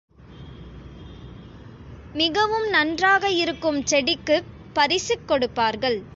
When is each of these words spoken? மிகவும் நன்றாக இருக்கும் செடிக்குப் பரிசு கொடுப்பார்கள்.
மிகவும் 2.13 2.69
நன்றாக 2.69 3.29
இருக்கும் 3.29 3.83
செடிக்குப் 3.83 4.45
பரிசு 4.73 5.19
கொடுப்பார்கள். 5.25 6.03